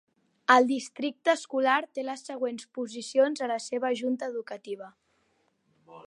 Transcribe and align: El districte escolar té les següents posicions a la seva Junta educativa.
El 0.53 0.63
districte 0.69 1.33
escolar 1.33 1.75
té 1.97 2.05
les 2.07 2.23
següents 2.29 2.65
posicions 2.77 3.43
a 3.47 3.49
la 3.53 3.59
seva 3.67 3.91
Junta 4.03 4.31
educativa. 4.33 4.89